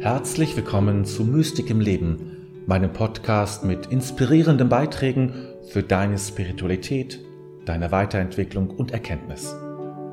[0.00, 5.34] Herzlich willkommen zu Mystik im Leben, meinem Podcast mit inspirierenden Beiträgen
[5.68, 7.20] für deine Spiritualität,
[7.66, 9.54] deine Weiterentwicklung und Erkenntnis.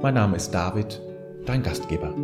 [0.00, 1.02] Mein Name ist David,
[1.46, 2.14] dein Gastgeber.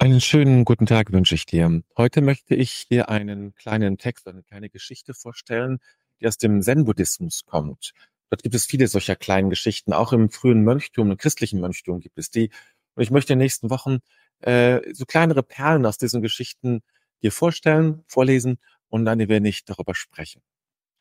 [0.00, 1.80] Einen schönen guten Tag wünsche ich dir.
[1.96, 5.78] Heute möchte ich dir einen kleinen Text, eine kleine Geschichte vorstellen,
[6.20, 7.92] die aus dem Zen-Buddhismus kommt.
[8.30, 9.92] Dort gibt es viele solcher kleinen Geschichten.
[9.92, 12.50] Auch im frühen Mönchtum, im christlichen Mönchtum gibt es die.
[12.96, 14.00] Und ich möchte in den nächsten Wochen
[14.40, 16.82] äh, so kleinere Perlen aus diesen Geschichten
[17.22, 18.58] dir vorstellen, vorlesen
[18.88, 20.42] und dann werde ich darüber sprechen.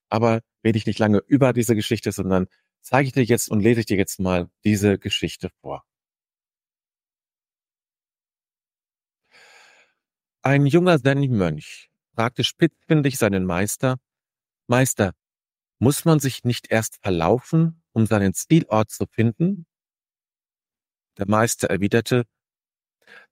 [0.09, 2.47] Aber rede ich nicht lange über diese Geschichte, sondern
[2.81, 5.83] zeige ich dir jetzt und lese ich dir jetzt mal diese Geschichte vor.
[10.41, 13.97] Ein junger Zen-Mönch fragte spitzfindig seinen Meister,
[14.67, 15.13] Meister,
[15.80, 19.66] muss man sich nicht erst verlaufen, um seinen Zielort zu finden?
[21.17, 22.25] Der Meister erwiderte,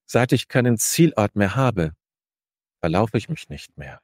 [0.09, 1.91] Seit ich keinen Zielort mehr habe,
[2.80, 4.00] verlaufe ich mich nicht mehr.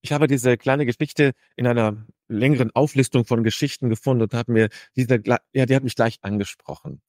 [0.00, 4.68] Ich habe diese kleine Geschichte in einer längeren Auflistung von Geschichten gefunden und habe mir
[4.94, 5.20] diese,
[5.52, 7.02] ja, die hat mich gleich angesprochen.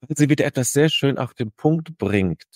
[0.00, 2.46] Weil sie wieder etwas sehr schön auf den Punkt bringt.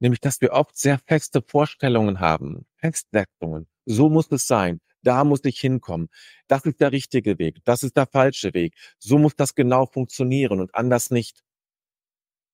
[0.00, 3.68] Nämlich, dass wir oft sehr feste Vorstellungen haben, Festsetzungen.
[3.84, 6.10] So muss es sein da muss ich hinkommen.
[6.48, 8.74] Das ist der richtige Weg, das ist der falsche Weg.
[8.98, 11.42] So muss das genau funktionieren und anders nicht.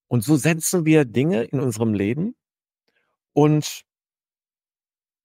[0.07, 2.37] Und so setzen wir Dinge in unserem Leben
[3.33, 3.83] und,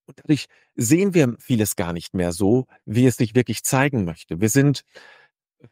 [0.07, 4.41] und dadurch sehen wir vieles gar nicht mehr so, wie es sich wirklich zeigen möchte.
[4.41, 4.83] Wir sind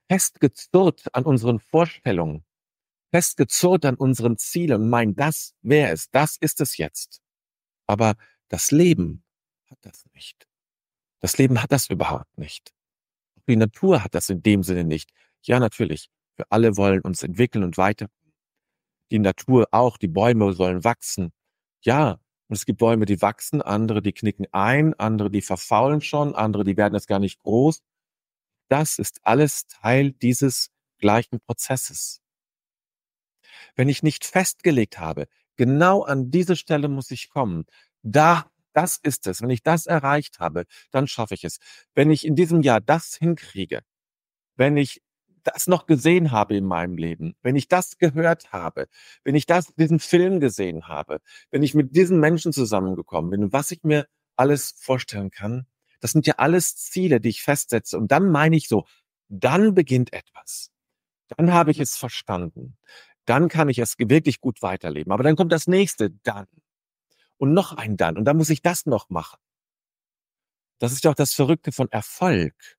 [0.07, 2.45] festgezurrt an unseren Vorstellungen,
[3.11, 7.19] festgezurrt an unseren Zielen und meinen, das wäre es, das ist es jetzt.
[7.87, 8.15] Aber
[8.49, 9.23] das Leben
[9.71, 10.46] hat das nicht.
[11.27, 12.73] Das Leben hat das überhaupt nicht.
[13.49, 15.11] Die Natur hat das in dem Sinne nicht.
[15.41, 16.09] Ja, natürlich.
[16.37, 18.07] Wir alle wollen uns entwickeln und weiter.
[19.11, 21.33] Die Natur auch, die Bäume sollen wachsen.
[21.81, 22.11] Ja,
[22.47, 26.63] und es gibt Bäume, die wachsen, andere, die knicken ein, andere, die verfaulen schon, andere,
[26.63, 27.81] die werden jetzt gar nicht groß.
[28.69, 32.21] Das ist alles Teil dieses gleichen Prozesses.
[33.75, 35.27] Wenn ich nicht festgelegt habe,
[35.57, 37.65] genau an diese Stelle muss ich kommen,
[38.01, 39.41] da das ist es.
[39.41, 41.57] Wenn ich das erreicht habe, dann schaffe ich es.
[41.95, 43.81] Wenn ich in diesem Jahr das hinkriege,
[44.55, 45.01] wenn ich
[45.41, 48.87] das noch gesehen habe in meinem Leben, wenn ich das gehört habe,
[49.23, 53.71] wenn ich das, diesen Film gesehen habe, wenn ich mit diesen Menschen zusammengekommen bin, was
[53.71, 54.05] ich mir
[54.35, 55.65] alles vorstellen kann,
[55.99, 57.97] das sind ja alles Ziele, die ich festsetze.
[57.97, 58.85] Und dann meine ich so,
[59.27, 60.69] dann beginnt etwas.
[61.35, 62.77] Dann habe ich es verstanden.
[63.25, 65.11] Dann kann ich es wirklich gut weiterleben.
[65.11, 66.45] Aber dann kommt das nächste, dann
[67.37, 69.39] und noch ein dann und dann muss ich das noch machen.
[70.79, 72.77] Das ist auch das Verrückte von Erfolg.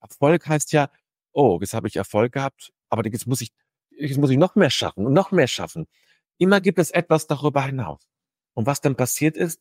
[0.00, 0.90] Erfolg heißt ja,
[1.32, 3.52] oh, jetzt habe ich Erfolg gehabt, aber jetzt muss ich,
[3.90, 5.86] jetzt muss ich noch mehr schaffen und noch mehr schaffen.
[6.38, 8.06] Immer gibt es etwas darüber hinaus.
[8.54, 9.60] Und was dann passiert ist,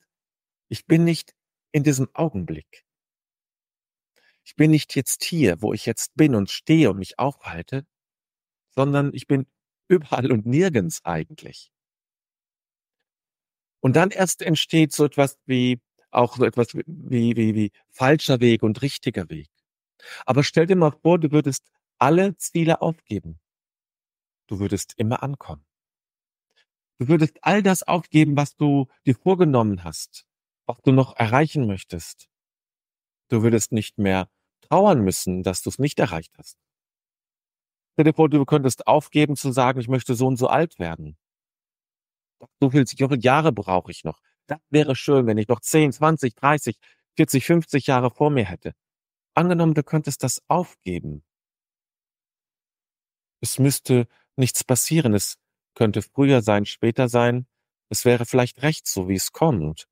[0.70, 1.36] ich bin nicht
[1.72, 2.86] in diesem Augenblick.
[4.44, 7.86] Ich bin nicht jetzt hier, wo ich jetzt bin und stehe und mich aufhalte,
[8.76, 9.48] sondern ich bin
[9.88, 11.72] überall und nirgends eigentlich.
[13.86, 15.80] Und dann erst entsteht so etwas wie,
[16.10, 19.48] auch so etwas wie, wie, wie falscher Weg und richtiger Weg.
[20.26, 21.70] Aber stell dir mal vor, du würdest
[22.00, 23.40] alle Ziele aufgeben.
[24.48, 25.64] Du würdest immer ankommen.
[26.98, 30.26] Du würdest all das aufgeben, was du dir vorgenommen hast,
[30.66, 32.28] was du noch erreichen möchtest.
[33.30, 34.32] Du würdest nicht mehr
[34.62, 36.58] trauern müssen, dass du es nicht erreicht hast.
[37.94, 41.20] Stell dir vor, du könntest aufgeben zu sagen, ich möchte so und so alt werden
[42.60, 42.86] so viel,
[43.22, 44.20] Jahre brauche ich noch.
[44.48, 46.78] Das wäre schön, wenn ich noch 10, 20, 30,
[47.18, 48.74] 40, 50 Jahre vor mir hätte.
[49.34, 51.24] Angenommen, du könntest das aufgeben.
[53.42, 55.14] Es müsste nichts passieren.
[55.14, 55.38] Es
[55.76, 57.48] könnte früher sein, später sein.
[57.90, 59.88] Es wäre vielleicht recht so, wie es kommt,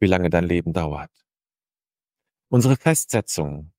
[0.00, 1.10] wie lange dein Leben dauert.
[2.48, 3.72] Unsere Festsetzung,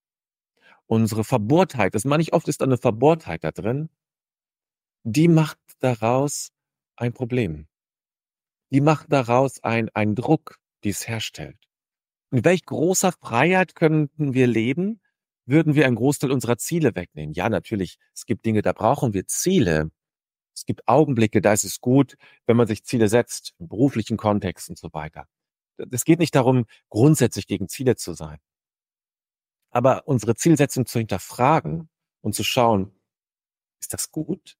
[0.85, 3.89] unsere Verbohrtheit, das meine ich oft, ist eine Verbohrtheit da drin,
[5.03, 6.51] die macht daraus
[6.95, 7.67] ein Problem
[8.71, 11.57] die macht daraus ein, einen Druck, die es herstellt.
[12.31, 14.99] In welch großer Freiheit könnten wir leben,
[15.45, 17.33] würden wir einen Großteil unserer Ziele wegnehmen?
[17.33, 17.97] Ja, natürlich.
[18.13, 19.91] Es gibt Dinge, da brauchen wir Ziele.
[20.55, 22.15] Es gibt Augenblicke, da ist es gut,
[22.47, 25.27] wenn man sich Ziele setzt, im beruflichen Kontext und so weiter.
[25.91, 28.39] Es geht nicht darum, grundsätzlich gegen Ziele zu sein.
[29.69, 31.89] Aber unsere Zielsetzung zu hinterfragen
[32.21, 32.95] und zu schauen,
[33.81, 34.57] ist das gut?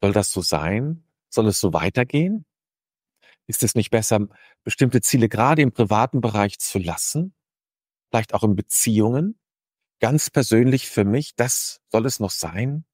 [0.00, 1.04] Soll das so sein?
[1.28, 2.46] Soll es so weitergehen?
[3.48, 4.28] Ist es nicht besser,
[4.62, 7.34] bestimmte Ziele gerade im privaten Bereich zu lassen?
[8.10, 9.38] Vielleicht auch in Beziehungen?
[10.00, 12.84] ganz persönlich für mich, das soll es noch sein?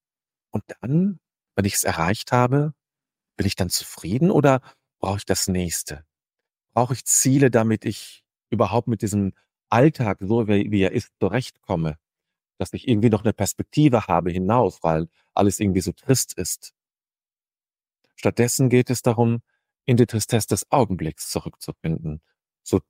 [0.50, 1.20] Und dann,
[1.56, 2.74] wenn ich es erreicht habe,
[3.36, 4.60] bin ich dann zufrieden oder
[5.00, 6.04] brauche ich das nächste?
[6.74, 9.32] Brauche ich Ziele, damit ich überhaupt mit diesem
[9.68, 11.96] Alltag, so wie, er ist, zurechtkomme?
[12.58, 16.72] Dass ich irgendwie noch eine Perspektive habe hinaus, weil alles irgendwie so trist ist.
[18.16, 19.42] Stattdessen geht es darum,
[19.84, 22.22] in die Tristesse des Augenblicks zurückzufinden,
[22.62, 22.80] so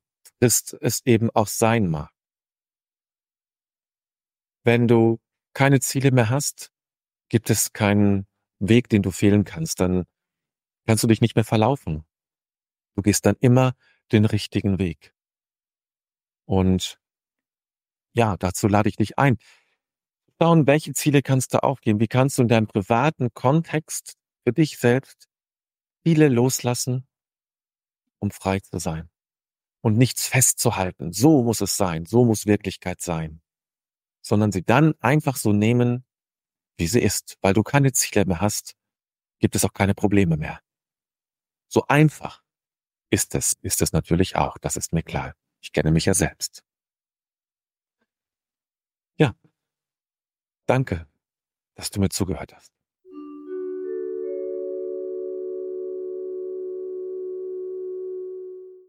[0.40, 2.10] trist es eben auch sein mag.
[4.64, 5.20] Wenn du
[5.52, 6.72] keine Ziele mehr hast,
[7.28, 8.26] gibt es keinen
[8.58, 10.04] Weg, den du fehlen kannst, dann
[10.86, 12.04] kannst du dich nicht mehr verlaufen.
[12.94, 13.74] Du gehst dann immer
[14.12, 15.14] den richtigen Weg.
[16.46, 17.00] Und
[18.14, 19.38] ja, dazu lade ich dich ein.
[20.40, 22.00] Schauen, welche Ziele kannst du aufgeben?
[22.00, 25.28] Wie kannst du in deinem privaten Kontext für dich selbst
[26.04, 27.08] Ziele loslassen,
[28.18, 29.08] um frei zu sein
[29.80, 31.12] und nichts festzuhalten.
[31.12, 33.42] So muss es sein, so muss Wirklichkeit sein,
[34.20, 36.04] sondern sie dann einfach so nehmen,
[36.76, 38.76] wie sie ist, weil du keine Ziele mehr hast,
[39.38, 40.60] gibt es auch keine Probleme mehr.
[41.68, 42.42] So einfach
[43.10, 45.34] ist es, ist es natürlich auch, das ist mir klar.
[45.60, 46.62] Ich kenne mich ja selbst.
[49.16, 49.34] Ja,
[50.66, 51.06] danke,
[51.76, 52.73] dass du mir zugehört hast.